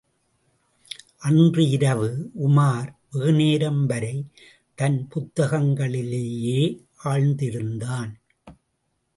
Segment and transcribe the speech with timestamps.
[1.17, 2.31] அன்று இரவு
[2.47, 4.15] உமார் வெகுநேரம் வரை
[4.75, 6.61] தன் புத்தகங்களிலேயே
[7.03, 8.11] ஆழ்ந்திருந்தான்.